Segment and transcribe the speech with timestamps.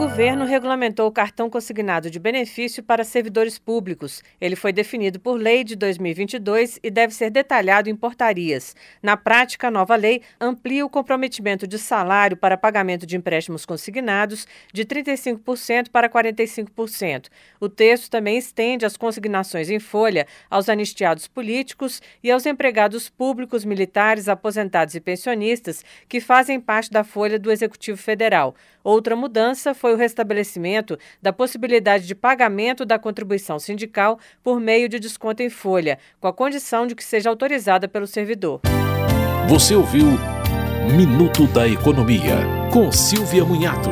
[0.00, 4.22] governo regulamentou o cartão consignado de benefício para servidores públicos.
[4.40, 8.74] Ele foi definido por lei de 2022 e deve ser detalhado em portarias.
[9.02, 14.46] Na prática, a nova lei amplia o comprometimento de salário para pagamento de empréstimos consignados
[14.72, 17.26] de 35% para 45%.
[17.60, 23.66] O texto também estende as consignações em folha aos anistiados políticos e aos empregados públicos,
[23.66, 28.54] militares, aposentados e pensionistas que fazem parte da folha do Executivo Federal.
[28.82, 34.98] Outra mudança foi o restabelecimento da possibilidade de pagamento da contribuição sindical por meio de
[34.98, 38.60] desconto em folha, com a condição de que seja autorizada pelo servidor.
[39.48, 40.06] Você ouviu
[40.96, 42.36] Minuto da Economia,
[42.72, 43.90] com Silvia Munhato.